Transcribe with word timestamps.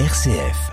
RCF. 0.00 0.72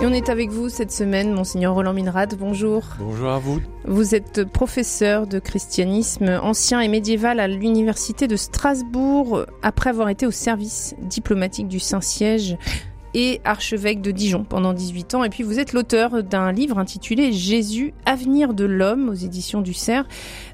Et 0.00 0.06
on 0.06 0.12
est 0.14 0.30
avec 0.30 0.48
vous 0.48 0.70
cette 0.70 0.90
semaine, 0.90 1.34
Monseigneur 1.34 1.74
Roland 1.74 1.92
Minrad. 1.92 2.34
Bonjour. 2.38 2.82
Bonjour 2.98 3.28
à 3.28 3.38
vous. 3.38 3.60
Vous 3.84 4.14
êtes 4.14 4.44
professeur 4.44 5.26
de 5.26 5.38
christianisme 5.38 6.40
ancien 6.42 6.80
et 6.80 6.88
médiéval 6.88 7.40
à 7.40 7.46
l'Université 7.46 8.26
de 8.26 8.36
Strasbourg, 8.36 9.44
après 9.62 9.90
avoir 9.90 10.08
été 10.08 10.24
au 10.24 10.30
service 10.30 10.94
diplomatique 11.02 11.68
du 11.68 11.78
Saint-Siège 11.78 12.56
et 13.14 13.40
archevêque 13.44 14.00
de 14.00 14.10
Dijon 14.10 14.44
pendant 14.44 14.72
18 14.72 15.14
ans. 15.14 15.24
Et 15.24 15.30
puis 15.30 15.42
vous 15.42 15.58
êtes 15.58 15.72
l'auteur 15.72 16.22
d'un 16.22 16.52
livre 16.52 16.78
intitulé 16.78 17.32
Jésus, 17.32 17.92
avenir 18.06 18.54
de 18.54 18.64
l'homme 18.64 19.08
aux 19.08 19.14
éditions 19.14 19.60
du 19.60 19.74
Cerf. 19.74 20.06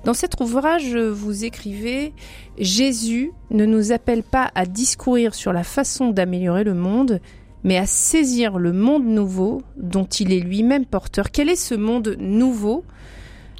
Dans 0.04 0.14
cet 0.14 0.40
ouvrage, 0.40 0.96
vous 0.96 1.44
écrivez 1.44 2.12
Jésus 2.58 3.32
ne 3.50 3.66
nous 3.66 3.92
appelle 3.92 4.22
pas 4.22 4.50
à 4.54 4.66
discourir 4.66 5.34
sur 5.34 5.52
la 5.52 5.64
façon 5.64 6.10
d'améliorer 6.10 6.64
le 6.64 6.74
monde, 6.74 7.20
mais 7.64 7.76
à 7.76 7.86
saisir 7.86 8.58
le 8.58 8.72
monde 8.72 9.04
nouveau 9.04 9.62
dont 9.76 10.04
il 10.04 10.32
est 10.32 10.40
lui-même 10.40 10.86
porteur. 10.86 11.30
Quel 11.30 11.48
est 11.48 11.56
ce 11.56 11.74
monde 11.74 12.16
nouveau 12.18 12.84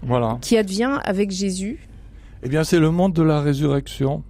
voilà. 0.02 0.38
qui 0.40 0.56
advient 0.56 0.98
avec 1.04 1.30
Jésus? 1.30 1.78
Eh 2.42 2.48
bien, 2.48 2.64
c'est 2.64 2.78
le 2.78 2.90
monde 2.90 3.12
de 3.12 3.22
la 3.22 3.40
résurrection. 3.40 4.22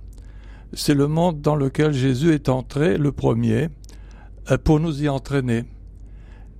C'est 0.72 0.94
le 0.94 1.06
monde 1.06 1.40
dans 1.40 1.56
lequel 1.56 1.92
Jésus 1.92 2.32
est 2.32 2.48
entré, 2.48 2.96
le 2.98 3.12
premier, 3.12 3.68
pour 4.64 4.80
nous 4.80 5.02
y 5.02 5.08
entraîner. 5.08 5.64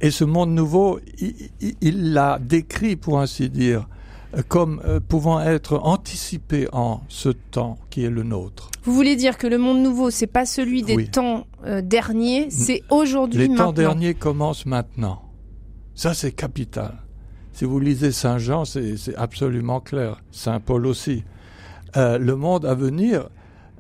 Et 0.01 0.11
ce 0.11 0.25
monde 0.25 0.51
nouveau, 0.51 1.01
il 1.81 2.13
l'a 2.13 2.39
décrit, 2.39 2.97
pour 2.97 3.19
ainsi 3.21 3.49
dire, 3.49 3.89
euh, 4.37 4.43
comme 4.47 4.83
euh, 4.85 5.01
pouvant 5.01 5.41
être 5.41 5.79
anticipé 5.83 6.69
en 6.73 7.01
ce 7.09 7.31
temps 7.31 7.79
qui 7.89 8.05
est 8.05 8.11
le 8.11 8.23
nôtre. 8.23 8.71
Vous 8.85 8.93
voulez 8.93 9.17
dire 9.17 9.39
que 9.39 9.47
le 9.47 9.57
monde 9.59 9.83
nouveau, 9.83 10.11
c'est 10.11 10.27
pas 10.27 10.45
celui 10.45 10.83
des 10.83 10.97
Oui. 10.97 11.09
temps 11.09 11.47
euh, 11.65 11.81
derniers, 11.81 12.51
c'est 12.51 12.83
aujourd'hui 12.91 13.41
Les 13.41 13.49
maintenant. 13.49 13.67
temps 13.67 13.73
derniers 13.73 14.15
commencent 14.15 14.67
maintenant. 14.67 15.23
Ça, 15.95 16.13
c'est 16.13 16.33
capital. 16.33 17.03
Si 17.53 17.65
vous 17.65 17.81
lisez 17.81 18.13
Saint 18.13 18.37
Jean, 18.37 18.67
c'est 18.67 18.99
c'est 18.99 19.17
absolument 19.17 19.81
clair. 19.81 20.23
Saint 20.31 20.61
Paul 20.61 20.87
aussi. 20.87 21.25
Euh, 21.97 22.19
le 22.19 22.37
monde 22.37 22.67
à 22.67 22.75
venir, 22.75 23.31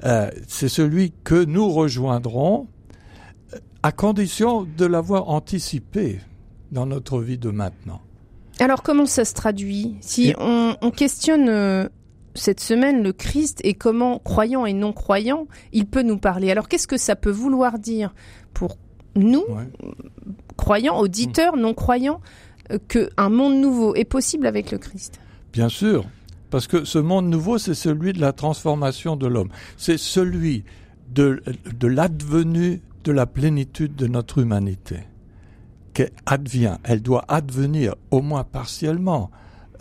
euh, 0.05 0.30
c'est 0.48 0.69
celui 0.70 1.12
que 1.25 1.45
nous 1.45 1.69
rejoindrons 1.69 2.61
euh, 2.62 2.75
à 3.82 3.92
condition 3.92 4.66
de 4.77 4.84
l'avoir 4.86 5.28
anticipé 5.28 6.19
dans 6.72 6.86
notre 6.86 7.20
vie 7.20 7.38
de 7.38 7.50
maintenant. 7.50 8.00
Alors 8.58 8.83
comment 8.83 9.06
ça 9.06 9.24
se 9.24 9.34
traduit 9.34 9.96
Si 10.00 10.28
Et- 10.30 10.34
on, 10.38 10.77
on 10.80 10.91
questionne 10.91 11.48
euh, 11.48 11.88
cette 12.34 12.60
semaine 12.60 13.02
le 13.02 13.12
Christ 13.12 13.60
et 13.64 13.74
comment, 13.74 14.18
croyant 14.18 14.66
et 14.66 14.72
non 14.72 14.92
croyant, 14.92 15.46
il 15.72 15.86
peut 15.86 16.02
nous 16.02 16.18
parler? 16.18 16.50
Alors 16.50 16.68
qu'est-ce 16.68 16.88
que 16.88 16.96
ça 16.96 17.16
peut 17.16 17.30
vouloir 17.30 17.78
dire 17.78 18.14
pour 18.55 18.78
nous, 19.14 19.44
Ouais. 19.48 19.68
croyants, 20.56 20.98
auditeurs, 20.98 21.56
non 21.56 21.74
croyants, 21.74 22.20
euh, 22.72 22.78
que 22.88 23.11
un 23.16 23.28
monde 23.30 23.56
nouveau 23.61 23.94
est 23.94 24.05
possible 24.05 24.46
avec 24.46 24.70
le 24.72 24.78
Christ? 24.78 25.20
Bien 25.52 25.68
sûr, 25.68 26.05
parce 26.50 26.66
que 26.66 26.84
ce 26.84 26.98
monde 26.98 27.27
nouveau, 27.28 27.58
c'est 27.58 27.74
celui 27.74 28.12
de 28.12 28.20
la 28.20 28.33
transformation 28.33 29.16
de 29.16 29.27
l'homme. 29.27 29.48
C'est 29.77 29.98
celui 29.98 30.64
de, 31.14 31.42
de 31.78 31.86
l'advenu 31.86 32.80
de 33.06 33.12
la 33.12 33.24
plénitude 33.26 33.94
de 33.94 34.08
notre 34.08 34.38
humanité. 34.38 34.96
Qu'elle 35.94 36.10
advient, 36.26 36.76
elle 36.82 37.00
doit 37.02 37.24
advenir, 37.28 37.94
au 38.10 38.20
moins 38.20 38.42
partiellement, 38.42 39.30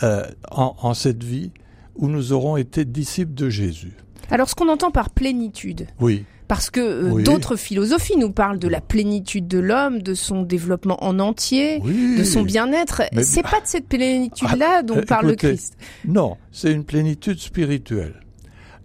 euh, 0.03 0.23
en, 0.51 0.75
en 0.79 0.93
cette 0.93 1.23
vie 1.23 1.51
où 1.95 2.07
nous 2.07 2.33
aurons 2.33 2.55
été 2.55 2.85
disciples 2.85 3.33
de 3.33 3.49
Jésus. 3.49 3.93
Alors 4.29 4.47
ce 4.47 4.53
qu'on 4.53 4.69
entend 4.69 4.91
par 4.91 5.09
plénitude, 5.09 5.87
Oui, 5.99 6.23
parce 6.47 6.69
que 6.69 6.80
euh, 6.81 7.09
Oui. 7.14 7.23
d'autres 7.23 7.55
philosophies 7.55 8.17
nous 8.17 8.31
parlent 8.31 8.59
de 8.59 8.67
la 8.67 8.80
plénitude 8.81 9.47
de 9.47 9.58
l'homme, 9.59 10.03
de 10.03 10.14
son 10.14 10.43
développement 10.43 11.03
en 11.03 11.17
entier, 11.19 11.80
oui. 11.83 12.17
de 12.19 12.23
son 12.23 12.43
bien-être. 12.43 13.02
C'est 13.23 13.41
pas 13.41 13.59
de 13.61 13.65
cette 13.67 13.87
plénitude-là 13.87 14.83
dont 14.83 14.97
euh, 14.97 15.02
parle 15.02 15.27
le 15.30 15.35
Christ. 15.35 15.75
Non, 16.05 16.37
c'est 16.52 16.71
une 16.71 16.83
plénitude 16.83 17.39
spirituelle. 17.39 18.21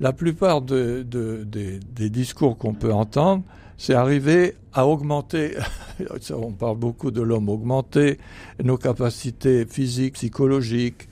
La 0.00 0.14
plupart 0.14 0.62
de- 0.62 1.02
de- 1.02 1.44
des, 1.44 2.08
discours 2.10 2.56
qu'on 2.56 2.72
peut 2.72 2.92
entendre, 2.92 3.44
c'est 3.76 3.92
arriver 3.92 4.54
à 4.72 4.86
augmenter, 4.86 5.56
on 6.34 6.52
parle 6.52 6.78
beaucoup 6.78 7.10
de 7.10 7.20
l'homme 7.20 7.50
augmenté, 7.50 8.18
nos 8.64 8.78
capacités 8.78 9.66
physiques, 9.66 10.14
psychologiques, 10.14 11.08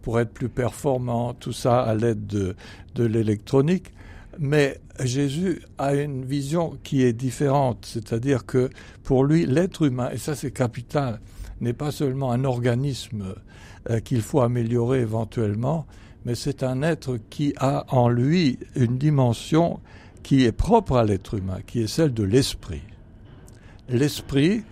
pour 0.00 0.18
être 0.18 0.32
plus 0.32 0.48
performants, 0.48 1.34
tout 1.34 1.52
ça 1.52 1.82
à 1.82 1.94
l'aide 1.94 2.26
de, 2.26 2.56
de 2.94 3.04
l'électronique. 3.04 3.92
Mais 4.38 4.80
Jésus 5.04 5.60
a 5.76 5.94
une 5.94 6.24
vision 6.24 6.78
qui 6.82 7.02
est 7.02 7.12
différente, 7.12 7.84
c'est-à-dire 7.86 8.46
que 8.46 8.70
pour 9.04 9.24
lui, 9.24 9.44
l'être 9.44 9.82
humain, 9.82 10.08
et 10.12 10.16
ça 10.16 10.34
c'est 10.34 10.50
capital, 10.50 11.20
n'est 11.60 11.74
pas 11.74 11.90
seulement 11.92 12.32
un 12.32 12.44
organisme 12.44 13.34
euh, 13.90 14.00
qu'il 14.00 14.22
faut 14.22 14.40
améliorer 14.40 15.00
éventuellement, 15.00 15.86
mais 16.24 16.34
c'est 16.34 16.62
un 16.62 16.82
être 16.82 17.18
qui 17.30 17.54
a 17.58 17.84
en 17.88 18.08
lui 18.08 18.58
une 18.76 18.98
dimension 18.98 19.80
qui 20.22 20.44
est 20.44 20.52
propre 20.52 20.96
à 20.96 21.04
l'être 21.04 21.34
humain, 21.34 21.60
qui 21.66 21.80
est 21.80 21.86
celle 21.86 22.12
de 22.12 22.24
l'esprit. 22.24 22.82
L'esprit 23.88 24.62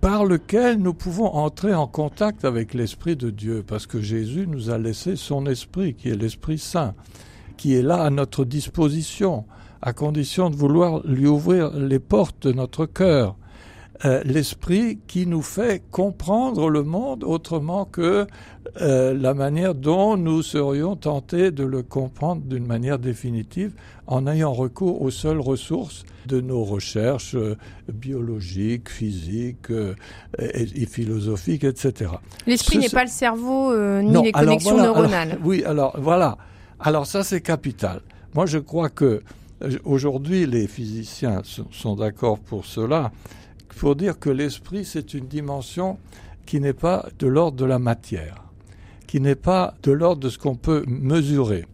par 0.00 0.24
lequel 0.24 0.78
nous 0.78 0.94
pouvons 0.94 1.26
entrer 1.26 1.74
en 1.74 1.86
contact 1.86 2.44
avec 2.44 2.72
l'esprit 2.74 3.16
de 3.16 3.30
Dieu, 3.30 3.62
parce 3.66 3.86
que 3.86 4.00
Jésus 4.00 4.46
nous 4.46 4.70
a 4.70 4.78
laissé 4.78 5.14
son 5.14 5.46
esprit, 5.46 5.94
qui 5.94 6.08
est 6.08 6.16
l'Esprit 6.16 6.58
Saint, 6.58 6.94
qui 7.56 7.74
est 7.74 7.82
là 7.82 8.02
à 8.02 8.10
notre 8.10 8.46
disposition, 8.46 9.44
à 9.82 9.92
condition 9.92 10.48
de 10.48 10.56
vouloir 10.56 11.06
lui 11.06 11.26
ouvrir 11.26 11.70
les 11.70 11.98
portes 11.98 12.46
de 12.46 12.52
notre 12.52 12.86
cœur. 12.86 13.36
Euh, 14.06 14.22
l'esprit 14.24 14.98
qui 15.06 15.26
nous 15.26 15.42
fait 15.42 15.82
comprendre 15.90 16.70
le 16.70 16.82
monde 16.82 17.22
autrement 17.22 17.84
que 17.84 18.26
euh, 18.80 19.12
la 19.12 19.34
manière 19.34 19.74
dont 19.74 20.16
nous 20.16 20.42
serions 20.42 20.96
tentés 20.96 21.50
de 21.50 21.64
le 21.64 21.82
comprendre 21.82 22.40
d'une 22.42 22.66
manière 22.66 22.98
définitive 22.98 23.72
en 24.06 24.26
ayant 24.26 24.54
recours 24.54 25.02
aux 25.02 25.10
seules 25.10 25.40
ressources 25.40 26.04
de 26.26 26.40
nos 26.40 26.64
recherches 26.64 27.34
euh, 27.34 27.56
biologiques, 27.92 28.88
physiques 28.88 29.70
euh, 29.70 29.94
et, 30.38 30.82
et 30.82 30.86
philosophiques, 30.86 31.64
etc. 31.64 32.12
L'esprit 32.46 32.78
n'est 32.78 32.88
pas 32.88 33.04
le 33.04 33.10
cerveau 33.10 33.72
euh, 33.72 34.00
ni 34.02 34.12
Non, 34.12 34.22
les 34.22 34.32
connexions 34.32 34.72
voilà, 34.72 34.86
neuronales. 34.86 35.30
alors, 35.32 35.44
oui, 35.46 35.64
alors 35.64 35.94
voilà. 35.98 36.38
Alors 36.78 37.06
ça, 37.06 37.22
c'est 37.22 37.40
capital. 37.42 38.00
Moi, 38.34 38.46
je 38.46 38.58
crois 38.58 38.88
que 38.88 39.20
euh, 39.62 39.78
aujourd'hui, 39.84 40.46
les 40.46 40.66
physiciens 40.66 41.42
sont, 41.44 41.66
sont 41.70 41.96
d'accord 41.96 42.38
pour 42.38 42.64
cela. 42.64 43.12
Faut 43.70 43.94
dire 43.94 44.18
que 44.18 44.30
l'esprit, 44.30 44.84
c'est 44.84 45.14
une 45.14 45.26
dimension 45.26 45.98
qui 46.46 46.60
n'est 46.60 46.72
pas 46.74 47.08
de 47.18 47.26
l'ordre 47.26 47.56
de 47.56 47.64
la 47.64 47.78
matière, 47.78 48.44
qui 49.06 49.20
n'est 49.20 49.34
pas 49.34 49.74
de 49.82 49.92
l'ordre 49.92 50.20
de 50.22 50.28
ce 50.28 50.38
qu'on 50.38 50.56
peut 50.56 50.84
mesurer. 50.86 51.64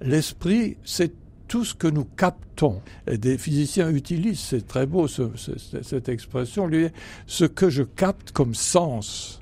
L'esprit, 0.00 0.76
c'est 0.84 1.12
tout 1.48 1.64
ce 1.64 1.74
que 1.74 1.86
nous 1.88 2.04
captons. 2.04 2.80
Des 3.06 3.38
physiciens 3.38 3.90
utilisent, 3.90 4.40
c'est 4.40 4.66
très 4.66 4.86
beau 4.86 5.08
ce- 5.08 5.30
ce- 5.36 5.82
cette 5.82 6.08
expression, 6.08 6.66
lui, 6.66 6.88
ce 7.26 7.44
que 7.44 7.70
je 7.70 7.82
capte 7.82 8.32
comme 8.32 8.54
sens 8.54 9.40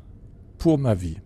pour 0.59 0.79
ma 0.79 0.95
vie. 0.95 1.19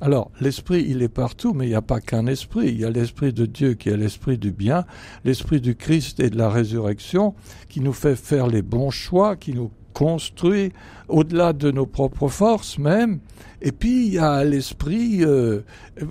Alors, 0.00 0.30
l'esprit, 0.40 0.84
il 0.88 1.00
est 1.02 1.08
partout, 1.08 1.54
mais 1.54 1.66
il 1.66 1.70
n'y 1.70 1.74
a 1.76 1.82
pas 1.82 2.00
qu'un 2.00 2.26
esprit. 2.26 2.68
Il 2.70 2.80
y 2.80 2.84
a 2.84 2.90
l'esprit 2.90 3.32
de 3.32 3.46
Dieu 3.46 3.74
qui 3.74 3.88
est 3.88 3.96
l'esprit 3.96 4.36
du 4.36 4.50
bien, 4.50 4.84
l'esprit 5.24 5.60
du 5.60 5.76
Christ 5.76 6.18
et 6.18 6.28
de 6.28 6.36
la 6.36 6.50
résurrection, 6.50 7.34
qui 7.68 7.80
nous 7.80 7.92
fait 7.92 8.16
faire 8.16 8.48
les 8.48 8.62
bons 8.62 8.90
choix, 8.90 9.36
qui 9.36 9.54
nous 9.54 9.70
construit 10.02 10.72
au-delà 11.08 11.52
de 11.52 11.70
nos 11.70 11.86
propres 11.86 12.26
forces 12.26 12.76
même. 12.76 13.20
Et 13.60 13.70
puis, 13.70 14.06
il 14.06 14.14
y 14.14 14.18
a 14.18 14.42
l'esprit 14.42 15.24
euh, 15.24 15.60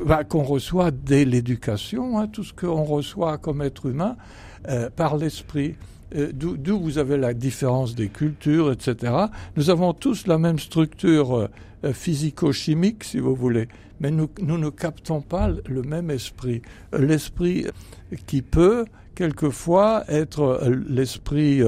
bah, 0.06 0.24
qu'on 0.24 0.44
reçoit 0.44 0.92
dès 0.92 1.26
l'éducation, 1.26 2.18
hein, 2.18 2.28
tout 2.30 2.46
ce 2.46 2.54
qu'on 2.54 2.84
reçoit 2.84 3.38
comme 3.38 3.62
être 3.62 3.88
humain 3.88 4.16
euh, 4.70 4.90
par 4.90 5.18
l'esprit. 5.18 5.76
Euh, 6.16 6.32
D'où 6.34 6.80
vous 6.80 7.00
avez 7.00 7.18
la 7.18 7.34
différence 7.34 7.94
des 7.94 8.08
cultures, 8.08 8.72
etc. 8.72 9.14
Nous 9.58 9.70
avons 9.70 9.94
tous 9.94 10.26
la 10.26 10.38
même 10.38 10.60
structure 10.60 11.50
physico-chimique, 11.84 13.04
si 13.04 13.20
vous 13.20 13.36
voulez, 13.36 13.68
mais 14.00 14.12
nous, 14.12 14.30
nous 14.42 14.58
ne 14.58 14.70
captons 14.70 15.20
pas 15.20 15.50
le 15.68 15.82
même 15.82 16.12
esprit. 16.12 16.62
L'esprit 16.98 17.66
qui 18.26 18.42
peut, 18.42 18.86
quelquefois, 19.16 20.06
être 20.08 20.62
l'esprit 20.88 21.62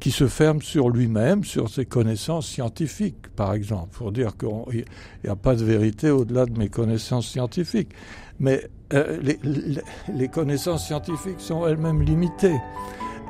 qui 0.00 0.10
se 0.10 0.26
ferme 0.28 0.62
sur 0.62 0.88
lui-même, 0.88 1.44
sur 1.44 1.68
ses 1.68 1.84
connaissances 1.84 2.46
scientifiques, 2.46 3.28
par 3.34 3.54
exemple, 3.54 3.88
pour 3.96 4.12
dire 4.12 4.36
qu'il 4.36 4.84
n'y 5.24 5.30
a 5.30 5.36
pas 5.36 5.54
de 5.56 5.64
vérité 5.64 6.10
au-delà 6.10 6.46
de 6.46 6.56
mes 6.58 6.68
connaissances 6.68 7.26
scientifiques. 7.28 7.90
Mais 8.38 8.68
euh, 8.92 9.18
les, 9.22 9.38
les- 9.42 9.80
les 10.12 10.28
connaissances 10.28 10.86
scientifiques 10.86 11.40
sont 11.40 11.66
elles-mêmes 11.66 12.02
limitées. 12.02 12.60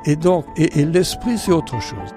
Et 0.05 0.15
donc, 0.15 0.45
et, 0.57 0.79
et 0.81 0.85
l'esprit, 0.85 1.37
c'est 1.37 1.51
autre 1.51 1.79
chose. 1.81 2.11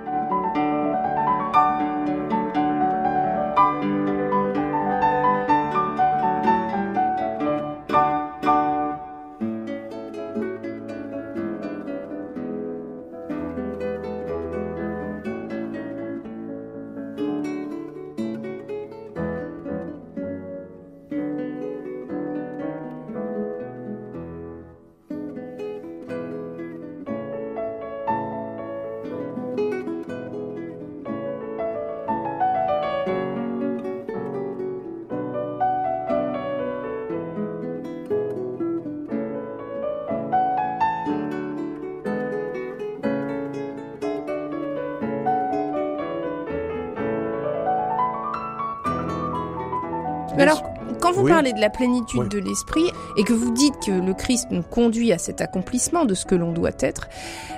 Alors, 50.38 50.62
quand 51.00 51.12
vous 51.12 51.26
parlez 51.26 51.52
de 51.52 51.60
la 51.60 51.70
plénitude 51.70 52.28
de 52.28 52.38
l'esprit 52.38 52.90
et 53.16 53.24
que 53.24 53.32
vous 53.32 53.52
dites 53.52 53.74
que 53.84 53.92
le 53.92 54.14
Christ 54.14 54.48
nous 54.50 54.62
conduit 54.62 55.12
à 55.12 55.18
cet 55.18 55.40
accomplissement 55.40 56.04
de 56.04 56.14
ce 56.14 56.24
que 56.26 56.34
l'on 56.34 56.52
doit 56.52 56.72
être, 56.80 57.08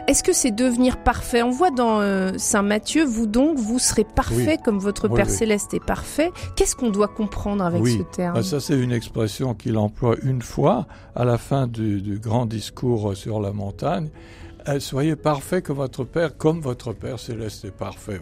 est-ce 0.07 0.23
que 0.23 0.33
c'est 0.33 0.51
devenir 0.51 0.99
parfait? 0.99 1.43
On 1.43 1.51
voit 1.51 1.71
dans 1.71 2.01
euh, 2.01 2.33
Saint 2.37 2.63
Matthieu, 2.63 3.05
vous 3.05 3.27
donc, 3.27 3.57
vous 3.57 3.79
serez 3.79 4.05
parfait 4.05 4.59
comme 4.63 4.79
votre 4.79 5.09
Père 5.09 5.31
céleste 5.31 5.75
est 5.75 5.85
parfait. 5.85 6.33
Qu'est-ce 6.57 6.77
qu'on 6.77 6.91
doit 6.91 7.09
comprendre 7.09 7.65
avec 7.65 7.87
ce 7.87 8.03
terme? 8.03 8.37
Ah, 8.37 8.43
Ça, 8.43 8.61
c'est 8.61 8.79
une 8.79 8.93
expression 8.93 9.55
qu'il 9.55 9.77
emploie 9.79 10.17
une 10.23 10.43
fois 10.43 10.87
à 11.15 11.25
la 11.25 11.39
fin 11.39 11.67
du, 11.67 12.03
du 12.03 12.19
grand 12.19 12.47
discours 12.47 13.17
sur 13.17 13.41
la 13.41 13.53
montagne. 13.53 14.09
Euh, 14.69 14.81
soyez 14.81 15.17
parfait 15.17 15.63
comme 15.63 15.79
votre 15.79 16.05
Père, 16.05 16.37
comme 16.37 16.61
votre 16.61 16.93
Père 16.93 17.19
céleste 17.19 17.65
est 17.65 17.71
parfait. 17.71 18.21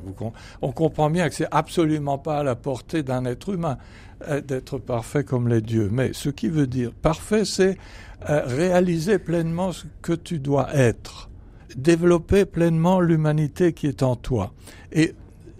on 0.63 0.73
comprend 0.73 1.11
bien 1.11 1.29
que 1.29 1.35
c'est 1.35 1.49
absolument 1.51 2.19
pas 2.19 2.39
à 2.39 2.43
la 2.43 2.55
portée 2.55 3.03
d'un 3.03 3.25
être 3.25 3.49
humain 3.51 3.79
euh, 4.29 4.41
d'être 4.41 4.79
parfait 4.79 5.25
comme 5.25 5.49
les 5.49 5.61
dieux. 5.61 5.89
Mais 5.91 6.13
ce 6.13 6.29
qui 6.29 6.49
veut 6.49 6.67
dire 6.67 6.93
parfait, 6.93 7.45
c'est 7.45 7.77
euh, 8.29 8.43
réaliser 8.45 9.19
pleinement 9.19 9.73
ce 9.73 9.87
que 10.03 10.13
tu 10.13 10.39
dois 10.39 10.75
être, 10.75 11.29
développer 11.77 12.45
pleinement 12.45 13.01
l'humanité 13.01 13.73
qui 13.73 13.87
est 13.87 14.03
en 14.03 14.15
toi. 14.15 14.53
Et 14.93 15.15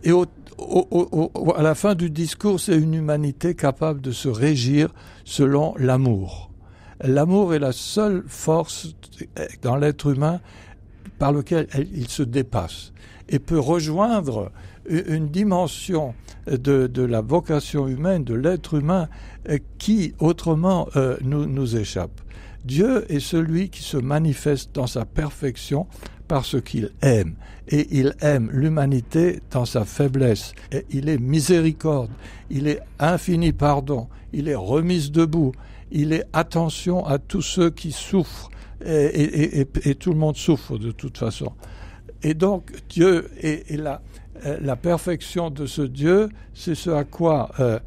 à 0.07 1.63
la 1.63 1.75
fin 1.75 1.95
du 1.95 2.11
discours, 2.11 2.61
c'est 2.61 2.77
une 2.77 2.95
humanité 2.95 3.55
capable 3.55 4.01
de 4.01 4.13
se 4.13 4.29
régir 4.29 4.93
selon 5.25 5.75
l'amour. 5.77 6.51
L'amour 7.01 7.55
est 7.55 7.61
la 7.61 7.73
seule 7.73 8.25
force 8.27 8.95
dans 9.63 9.77
l'être 9.77 10.09
humain 10.13 10.41
par 11.19 11.33
lequel 11.33 11.67
il 11.95 12.09
se 12.09 12.23
dépasse 12.23 12.93
et 13.29 13.39
peut 13.39 13.59
rejoindre 13.59 14.51
une 14.89 15.29
dimension 15.29 16.15
de, 16.47 17.03
la 17.03 17.21
vocation 17.21 17.89
humaine, 17.89 18.25
de 18.25 18.35
l'être 18.35 18.75
humain, 18.75 19.09
euh, 19.49 19.59
qui 19.79 20.15
autrement 20.19 20.89
euh, 20.97 21.17
nous, 21.23 21.47
nous 21.47 21.77
échappe. 21.77 22.21
Dieu 22.65 23.05
est 23.13 23.21
celui 23.21 23.69
qui 23.69 23.83
se 23.83 23.97
manifeste 23.97 24.75
dans 24.75 24.87
sa 24.87 25.05
perfection 25.05 25.87
parce 26.27 26.61
qu'il 26.61 26.91
aime. 27.03 27.35
Et 27.69 27.87
il 27.99 28.15
aime 28.21 28.51
l'humanité 28.53 29.41
dans 29.51 29.65
sa 29.65 29.85
faiblesse. 29.85 30.53
Et 30.73 30.85
il 30.91 31.09
est 31.09 31.19
miséricorde, 31.19 32.11
il 32.51 32.67
est 32.67 32.81
infini 32.99 33.53
pardon, 33.53 34.09
il 34.33 34.49
est 34.49 34.55
remise 34.55 35.13
debout, 35.13 35.53
il 35.91 36.13
est 36.13 36.25
attention 36.33 37.07
à 37.07 37.19
tous 37.19 37.43
ceux 37.43 37.71
qui 37.71 37.93
souffrent 37.93 38.51
et, 38.85 39.95
tout 39.99 40.13
le 40.13 40.19
monde 40.19 40.37
souffre 40.37 40.79
de 40.79 40.91
toute 40.93 41.19
façon. 41.19 41.53
Et 42.23 42.35
donc 42.35 42.73
Dieu 42.89 43.31
est, 43.41 43.77
la, 43.77 44.03
euh, 44.47 44.59
la, 44.61 44.77
perfection 44.77 45.51
de 45.51 45.67
ce 45.67 45.83
Dieu, 45.83 46.29
c'est 46.55 46.75
ce 46.75 46.91
à 46.91 47.05
quoi 47.05 47.51
euh, 47.61 47.79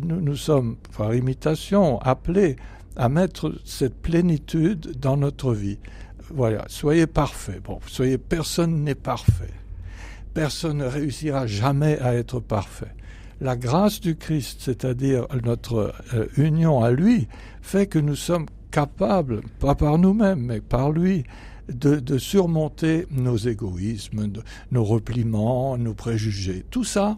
nous, 0.00 0.36
sommes, 0.36 0.76
par 0.96 1.14
imitation, 1.14 1.98
appelés 2.00 2.56
à 2.96 3.08
mettre 3.08 3.52
cette 3.64 3.94
plénitude 3.94 4.98
dans 4.98 5.16
notre 5.16 5.52
vie. 5.52 5.78
Voilà, 6.30 6.64
soyez 6.68 7.06
parfaits. 7.06 7.62
Bon, 7.62 7.78
soyez, 7.86 8.18
personne 8.18 8.84
n'est 8.84 8.94
parfait. 8.94 9.52
Personne 10.34 10.78
ne 10.78 10.84
réussira 10.84 11.46
jamais 11.46 11.98
à 12.00 12.14
être 12.14 12.40
parfait. 12.40 12.94
La 13.40 13.56
grâce 13.56 14.00
du 14.00 14.16
Christ, 14.16 14.60
c'est-à-dire 14.62 15.26
notre 15.44 15.94
euh, 16.14 16.26
union 16.36 16.82
à 16.82 16.90
lui, 16.90 17.28
fait 17.60 17.86
que 17.86 17.98
nous 17.98 18.16
sommes 18.16 18.46
capable, 18.76 19.40
pas 19.58 19.74
par 19.74 19.96
nous-mêmes, 19.96 20.40
mais 20.40 20.60
par 20.60 20.92
lui, 20.92 21.24
de, 21.72 22.18
surmonter 22.18 23.06
nos 23.10 23.38
égoïsmes, 23.38 24.30
nos 24.70 24.84
repliements, 24.84 25.78
nos 25.78 25.94
préjugés. 25.94 26.66
Tout 26.70 26.84
ça, 26.84 27.16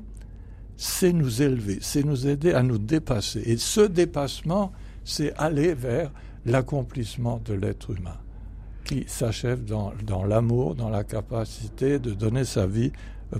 c'est 0.76 1.12
nous 1.12 1.42
élever, 1.42 1.78
c'est 1.80 2.04
nous 2.04 2.28
aider 2.28 2.52
à 2.52 2.62
nous 2.62 2.78
dépasser. 2.78 3.42
Et 3.44 3.56
ce 3.56 3.80
dépassement, 3.80 4.70
c'est 5.02 5.34
aller 5.34 5.74
vers 5.74 6.12
l'accomplissement 6.46 7.42
de 7.44 7.54
l'être 7.54 7.90
humain, 7.90 8.18
qui 8.88 9.04
s'achève 9.06 9.64
dans 9.64 10.24
l'amour, 10.24 10.74
dans 10.74 10.88
la 10.88 11.04
capacité 11.04 11.98
de 11.98 12.12
donner 12.12 12.44
sa 12.44 12.66
vie 12.66 12.90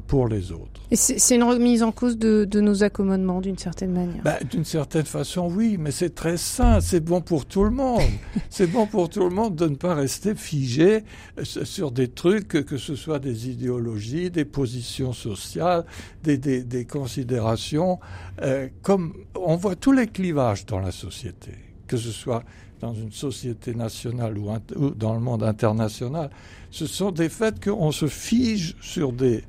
pour 0.07 0.29
les 0.29 0.53
autres. 0.53 0.83
C'est 0.93 1.35
une 1.35 1.43
remise 1.43 1.83
en 1.83 1.93
cause 1.93 2.19
de, 2.19 2.47
nos 2.61 2.83
accommodements 2.83 3.41
d'une 3.41 3.57
certaine 3.57 3.93
manière 3.93 4.23
ben, 4.23 4.37
D'une 4.51 4.65
certaine 4.65 5.07
façon, 5.07 5.51
oui, 5.51 5.77
mais 5.79 5.91
c'est 5.91 6.15
très 6.15 6.37
sain, 6.37 6.81
c'est 6.81 7.01
bon 7.01 7.21
pour 7.21 7.47
tout 7.47 7.65
le 7.65 7.71
monde. 7.71 8.03
c'est 8.51 8.67
bon 8.67 8.87
pour 8.87 9.09
tout 9.09 9.25
le 9.25 9.35
monde 9.35 9.57
de 9.57 9.67
ne 9.67 9.77
pas 9.77 9.95
rester 9.95 10.35
figé 10.35 11.05
euh, 11.39 11.45
sur 11.45 11.91
des 11.91 12.09
trucs, 12.09 12.49
que 12.49 12.77
ce 12.77 12.95
soit 12.95 13.19
des 13.19 13.49
idéologies, 13.49 14.31
des 14.31 14.45
positions 14.45 15.13
sociales, 15.13 15.85
des, 16.23 16.37
des, 16.37 16.85
considérations. 16.85 17.99
Euh, 18.43 18.69
comme 18.83 19.15
on 19.35 19.57
voit 19.57 19.77
tous 19.77 19.93
les 19.93 20.07
clivages 20.07 20.67
dans 20.67 20.81
la 20.81 20.93
société, 20.93 21.53
que 21.89 21.97
ce 21.97 22.11
soit 22.11 22.45
dans 22.81 22.95
une 22.95 23.11
société 23.11 23.75
nationale 23.75 24.39
ou, 24.39 24.91
dans 24.91 25.15
le 25.15 25.21
monde 25.21 25.43
international, 25.43 26.31
ce 26.71 26.87
sont 26.87 27.11
des 27.11 27.29
faits 27.29 27.65
qu'on 27.65 27.91
se 27.91 28.07
fige 28.07 28.77
sur 28.81 29.13
des 29.13 29.43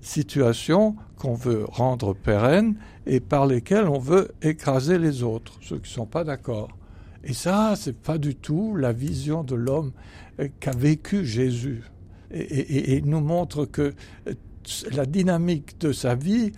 situations 0.00 0.96
qu'on 1.18 1.34
veut 1.34 1.64
rendre 1.64 2.14
pérennes 2.14 2.76
et 3.06 3.20
par 3.20 3.46
lesquelles 3.46 3.88
on 3.88 3.98
veut 3.98 4.32
écraser 4.42 4.98
les 4.98 5.22
autres, 5.22 5.58
ceux 5.60 5.76
qui 5.76 5.90
ne 5.90 5.94
sont 5.94 6.06
pas 6.06 6.24
d'accord. 6.24 6.68
Et 7.24 7.32
ça, 7.32 7.74
c'est 7.76 7.96
pas 7.96 8.18
du 8.18 8.34
tout 8.34 8.76
la 8.76 8.92
vision 8.92 9.44
de 9.44 9.54
l'homme 9.54 9.92
euh, 10.40 10.48
qu'a 10.60 10.72
vécu 10.72 11.24
Jésus. 11.24 11.82
Et, 12.30 13.00
nous 13.02 13.20
montre 13.20 13.64
que 13.64 13.94
euh, 14.26 14.34
la 14.92 15.06
dynamique 15.06 15.78
de 15.78 15.92
sa 15.92 16.14
vie, 16.14 16.52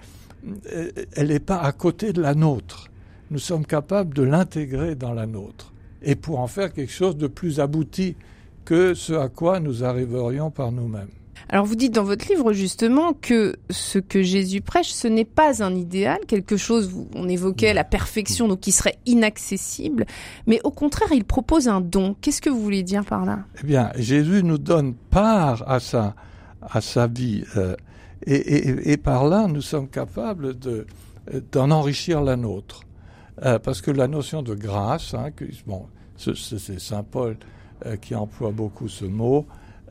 euh, 0.73 0.91
elle 1.13 1.29
n'est 1.29 1.39
pas 1.39 1.61
à 1.61 1.73
côté 1.73 2.13
de 2.13 2.23
la 2.23 2.35
nôtre. 2.35 2.89
Nous 3.31 3.39
sommes 3.39 3.67
capables 3.67 4.15
de 4.15 4.23
l'intégrer 4.23 4.95
dans 4.95 5.13
la 5.13 5.27
nôtre 5.27 5.73
et 6.03 6.15
pour 6.15 6.39
en 6.41 6.47
faire 6.47 6.73
quelque 6.73 6.93
chose 6.93 7.17
de 7.17 7.27
plus 7.27 7.61
abouti 7.61 8.17
que 8.65 8.95
ce 8.95 9.13
à 9.13 9.29
quoi 9.29 9.61
nous 9.61 9.85
arriverions 9.85 10.51
par 10.51 10.73
nous-mêmes. 10.73 11.09
Alors 11.49 11.65
vous 11.65 11.77
dites 11.77 11.95
dans 11.95 12.03
votre 12.03 12.29
livre 12.29 12.53
justement 12.53 13.13
que 13.13 13.57
ce 13.71 13.99
que 13.99 14.23
Jésus 14.23 14.61
prêche, 14.61 14.89
ce 14.89 15.07
n'est 15.07 15.25
pas 15.25 15.63
un 15.63 15.75
idéal, 15.75 16.19
quelque 16.27 16.57
chose, 16.57 16.91
on 17.15 17.29
évoquait 17.29 17.73
la 17.73 17.85
perfection, 17.85 18.49
donc 18.49 18.61
qui 18.61 18.73
serait 18.73 18.99
inaccessible, 19.07 20.07
mais 20.47 20.61
au 20.65 20.73
contraire, 20.73 21.09
il 21.13 21.25
propose 21.25 21.69
un 21.69 21.81
don. 21.81 22.17
Qu'est-ce 22.21 22.41
que 22.41 22.51
vous 22.51 22.61
voulez 22.61 22.83
dire 22.83 23.05
par 23.05 23.25
là? 23.25 23.41
Eh 23.63 23.67
bien, 23.67 23.93
Jésus 23.97 24.43
nous 24.43 24.59
donne 24.59 24.95
part 24.95 25.69
à 25.71 25.79
sa, 25.79 26.17
à 26.63 26.81
sa 26.81 27.07
vie, 27.07 27.45
euh, 27.57 27.77
et, 28.27 28.97
par 28.97 29.29
là, 29.29 29.47
nous 29.47 29.61
sommes 29.61 29.89
capables 29.89 30.59
de, 30.59 30.87
d'en 31.53 31.71
enrichir 31.71 32.23
la 32.23 32.35
nôtre. 32.35 32.81
Euh, 33.45 33.59
parce 33.59 33.83
que 33.83 33.91
la 33.91 34.09
notion 34.09 34.43
de 34.43 34.55
grâce, 34.55 35.15
hein, 35.15 35.29
bon, 35.67 35.87
c'est 36.17 36.81
Saint 36.81 37.03
Paul 37.03 37.37
euh, 37.85 37.97
qui 37.97 38.15
emploie 38.15 38.51
beaucoup 38.51 38.89
ce 38.89 39.05
mot, 39.05 39.47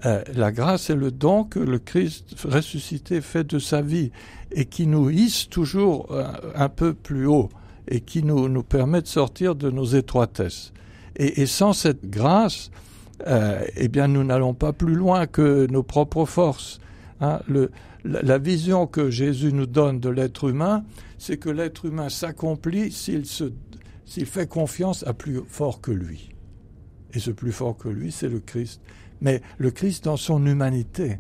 euh, 0.06 0.24
la 0.34 0.52
grâce 0.52 0.90
est 0.90 0.96
le 0.96 1.12
don 1.12 1.44
que 1.44 1.60
le 1.60 1.80
Christ 1.80 2.36
ressuscité 2.44 3.22
fait 3.22 3.44
de 3.44 3.60
sa 3.60 3.82
vie 3.82 4.12
et 4.52 4.66
qui 4.66 4.88
nous 4.88 5.10
hisse 5.10 5.48
toujours 5.48 6.14
un, 6.56 6.70
peu 6.70 6.94
plus 6.94 7.28
haut 7.28 7.50
et 7.88 8.02
qui 8.02 8.24
nous, 8.24 8.50
nous 8.50 8.64
permet 8.64 9.02
de 9.02 9.08
sortir 9.08 9.56
de 9.56 9.70
nos 9.70 9.86
étroitesses. 9.86 10.74
Et, 11.18 11.46
sans 11.46 11.72
cette 11.72 12.10
grâce, 12.10 12.72
eh 13.26 13.88
bien, 13.88 14.10
nous 14.10 14.24
n'allons 14.24 14.54
pas 14.54 14.74
plus 14.74 14.96
loin 14.96 15.28
que 15.28 15.66
nos 15.72 15.84
propres 15.84 16.26
forces. 16.26 16.80
Hein. 17.22 17.40
La, 18.06 18.38
vision 18.38 18.88
que 18.88 19.10
Jésus 19.10 19.52
nous 19.52 19.66
donne 19.66 20.00
de 20.00 20.10
l'être 20.10 20.50
humain, 20.50 20.84
c'est 21.18 21.38
que 21.38 21.50
l'être 21.50 21.86
humain 21.86 22.10
s'accomplit 22.10 22.92
s'il 22.92 23.24
s'il 23.26 24.26
fait 24.26 24.48
confiance 24.48 25.06
à 25.08 25.14
plus 25.14 25.42
fort 25.48 25.82
que 25.82 25.92
lui. 25.92 26.30
Et 27.14 27.20
ce 27.20 27.32
plus 27.32 27.52
fort 27.52 27.76
que 27.76 27.90
lui, 27.90 28.12
c'est 28.12 28.30
le 28.30 28.40
Christ 28.40 28.82
mais 29.22 29.42
le 29.58 29.72
Christ 29.72 30.06
dans 30.06 30.18
son 30.18 30.46
humanité. 30.46 31.20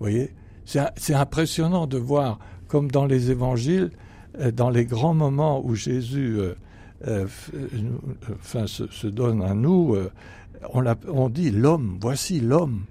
Voyez 0.00 0.34
C'est 0.64 1.14
impressionnant 1.14 1.86
de 1.86 1.98
voir, 1.98 2.38
comme 2.68 2.90
dans 2.90 3.06
les 3.06 3.30
évangiles, 3.30 3.90
euh, 4.38 4.50
dans 4.50 4.70
les 4.70 4.84
grands 4.84 5.14
moments 5.14 5.64
où 5.64 5.74
Jésus 5.74 6.36
euh, 6.38 6.54
euh, 7.06 7.26
enfin, 8.34 8.66
se, 8.66 9.06
donne 9.06 9.42
à 9.42 9.54
nous, 9.54 9.96
on, 10.74 10.84
on, 11.08 11.28
dit 11.28 11.50
l'homme, 11.50 11.98
voici 12.00 12.40
l'homme, 12.40 12.84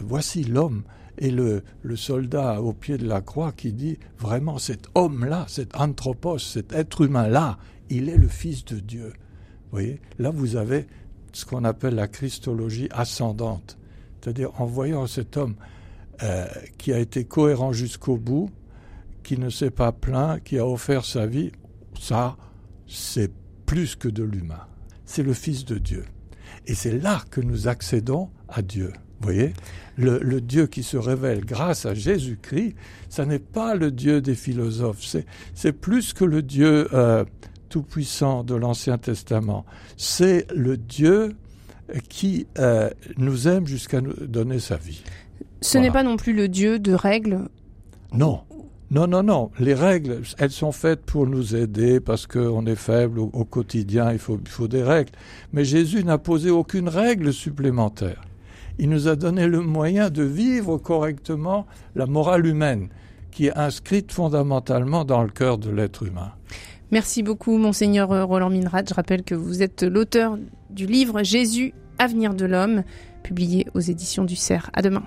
voici 0.00 0.44
l'homme. 0.44 0.82
Et 1.18 1.30
le, 1.30 1.62
le, 1.82 1.96
soldat 1.96 2.60
au 2.60 2.72
pied 2.72 2.98
de 2.98 3.06
la 3.06 3.20
croix 3.20 3.52
qui 3.52 3.72
dit 3.72 3.98
vraiment 4.18 4.58
cet 4.58 4.88
homme-là, 4.94 5.46
cet 5.48 5.74
anthropos, 5.76 6.38
cet 6.38 6.72
être 6.72 7.02
humain-là, 7.02 7.58
il 7.88 8.08
est 8.08 8.18
le 8.18 8.28
Fils 8.28 8.64
de 8.64 8.78
Dieu. 8.78 9.12
Vous 9.64 9.70
voyez, 9.70 10.00
là 10.18 10.30
vous 10.30 10.56
avez 10.56 10.86
ce 11.32 11.44
qu'on 11.44 11.64
appelle 11.64 11.94
la 11.94 12.08
christologie 12.08 12.88
ascendante. 12.90 13.78
C'est-à-dire 14.20 14.50
en 14.60 14.66
voyant 14.66 15.06
cet 15.06 15.36
homme 15.36 15.54
euh, 16.22 16.46
qui 16.78 16.92
a 16.92 16.98
été 16.98 17.24
cohérent 17.24 17.72
jusqu'au 17.72 18.16
bout, 18.16 18.50
qui 19.22 19.38
ne 19.38 19.50
s'est 19.50 19.70
pas 19.70 19.92
plaint, 19.92 20.42
qui 20.42 20.58
a 20.58 20.66
offert 20.66 21.04
sa 21.04 21.26
vie, 21.26 21.52
ça, 22.00 22.36
c'est 22.86 23.30
plus 23.66 23.96
que 23.96 24.08
de 24.08 24.22
l'humain. 24.22 24.66
C'est 25.04 25.22
le 25.22 25.34
Fils 25.34 25.64
de 25.64 25.76
Dieu. 25.78 26.04
Et 26.66 26.74
c'est 26.74 26.98
là 26.98 27.22
que 27.30 27.40
nous 27.40 27.68
accédons 27.68 28.30
à 28.48 28.62
Dieu. 28.62 28.92
Vous 29.20 29.32
voyez? 29.32 29.54
Le, 29.96 30.18
le, 30.18 30.40
Dieu 30.40 30.66
qui 30.66 30.82
se 30.82 30.96
révèle 30.96 31.44
grâce 31.44 31.86
à 31.86 31.94
Jésus-Christ, 31.94 32.74
ça 33.08 33.24
n'est 33.24 33.38
pas 33.38 33.74
le 33.74 33.90
Dieu 33.90 34.20
des 34.20 34.34
philosophes, 34.34 35.16
c'est 35.54 35.72
plus 35.72 36.12
que 36.12 36.24
le 36.24 36.42
Dieu 36.42 36.88
euh, 36.92 37.24
tout-puissant 37.70 38.44
de 38.44 38.54
l'Ancien 38.54 38.98
Testament. 38.98 39.64
C'est 39.96 40.46
le 40.54 40.76
Dieu 40.76 41.34
qui 42.08 42.46
euh, 42.58 42.90
nous 43.16 43.48
aime 43.48 43.66
jusqu'à 43.66 44.00
nous 44.00 44.12
donner 44.12 44.58
sa 44.58 44.76
vie. 44.76 45.02
Ce 45.62 45.72
voilà. 45.72 45.86
n'est 45.86 45.92
pas 45.92 46.02
non 46.02 46.16
plus 46.16 46.34
le 46.34 46.48
Dieu 46.48 46.78
de 46.78 46.92
règles? 46.92 47.48
Non. 48.12 48.40
Non, 48.90 49.06
non, 49.08 49.22
non. 49.22 49.50
Les 49.58 49.74
règles, 49.74 50.20
elles 50.38 50.50
sont 50.50 50.72
faites 50.72 51.00
pour 51.00 51.26
nous 51.26 51.56
aider 51.56 51.98
parce 51.98 52.26
qu'on 52.26 52.66
est 52.66 52.76
faible 52.76 53.18
au, 53.18 53.30
au 53.32 53.44
quotidien, 53.44 54.12
il 54.12 54.18
faut, 54.18 54.38
il 54.40 54.48
faut 54.48 54.68
des 54.68 54.82
règles. 54.82 55.10
Mais 55.52 55.64
Jésus 55.64 56.04
n'a 56.04 56.18
posé 56.18 56.50
aucune 56.50 56.88
règle 56.88 57.32
supplémentaire. 57.32 58.22
Il 58.78 58.90
nous 58.90 59.08
a 59.08 59.16
donné 59.16 59.46
le 59.46 59.60
moyen 59.60 60.10
de 60.10 60.22
vivre 60.22 60.76
correctement 60.76 61.66
la 61.94 62.06
morale 62.06 62.46
humaine 62.46 62.88
qui 63.30 63.46
est 63.46 63.56
inscrite 63.56 64.12
fondamentalement 64.12 65.04
dans 65.04 65.22
le 65.22 65.28
cœur 65.28 65.58
de 65.58 65.70
l'être 65.70 66.02
humain. 66.02 66.32
Merci 66.90 67.22
beaucoup, 67.22 67.58
Monseigneur 67.58 68.08
Roland 68.26 68.50
Minrat. 68.50 68.84
Je 68.88 68.94
rappelle 68.94 69.24
que 69.24 69.34
vous 69.34 69.62
êtes 69.62 69.82
l'auteur 69.82 70.38
du 70.70 70.86
livre 70.86 71.22
Jésus, 71.22 71.74
avenir 71.98 72.34
de 72.34 72.46
l'homme, 72.46 72.82
publié 73.22 73.66
aux 73.74 73.80
éditions 73.80 74.24
du 74.24 74.36
Cerf. 74.36 74.70
À 74.72 74.82
demain. 74.82 75.02